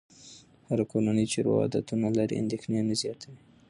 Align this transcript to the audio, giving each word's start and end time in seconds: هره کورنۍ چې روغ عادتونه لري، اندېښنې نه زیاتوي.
هره 0.69 0.83
کورنۍ 0.91 1.25
چې 1.31 1.39
روغ 1.45 1.57
عادتونه 1.63 2.07
لري، 2.17 2.35
اندېښنې 2.41 2.79
نه 2.89 2.95
زیاتوي. 3.01 3.41